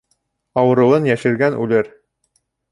Ауырыуын 0.61 1.05
йәшергән 1.11 1.61
үлер 1.67 1.95